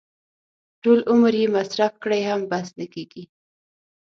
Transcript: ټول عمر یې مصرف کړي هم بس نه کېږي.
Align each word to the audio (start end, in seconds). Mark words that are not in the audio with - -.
ټول 0.81 0.99
عمر 1.11 1.33
یې 1.41 1.47
مصرف 1.55 1.93
کړي 2.03 2.21
هم 2.29 2.41
بس 2.51 2.67
نه 2.79 2.85
کېږي. 2.93 3.23